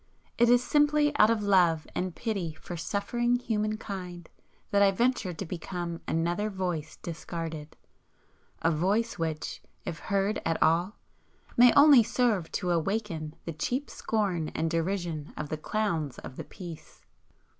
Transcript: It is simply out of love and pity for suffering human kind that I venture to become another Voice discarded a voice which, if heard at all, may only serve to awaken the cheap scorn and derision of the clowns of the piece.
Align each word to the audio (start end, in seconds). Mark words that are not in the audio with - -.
It 0.39 0.49
is 0.49 0.63
simply 0.63 1.15
out 1.19 1.29
of 1.29 1.43
love 1.43 1.85
and 1.93 2.15
pity 2.15 2.55
for 2.55 2.75
suffering 2.75 3.35
human 3.37 3.77
kind 3.77 4.27
that 4.71 4.81
I 4.81 4.89
venture 4.89 5.31
to 5.31 5.45
become 5.45 6.01
another 6.07 6.49
Voice 6.49 6.95
discarded 7.03 7.77
a 8.63 8.71
voice 8.71 9.19
which, 9.19 9.61
if 9.85 9.99
heard 9.99 10.41
at 10.43 10.59
all, 10.59 10.95
may 11.55 11.71
only 11.73 12.01
serve 12.01 12.51
to 12.53 12.71
awaken 12.71 13.35
the 13.45 13.53
cheap 13.53 13.91
scorn 13.91 14.47
and 14.55 14.71
derision 14.71 15.33
of 15.37 15.49
the 15.49 15.57
clowns 15.57 16.17
of 16.17 16.35
the 16.35 16.45
piece. 16.45 17.01